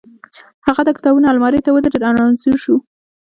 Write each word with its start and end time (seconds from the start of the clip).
هغه 0.67 0.81
د 0.85 0.89
کتابونو 0.97 1.27
المارۍ 1.31 1.59
ته 1.65 1.69
ودرېد 1.71 2.03
او 2.07 2.13
رنځور 2.19 2.55
شو 2.63 2.75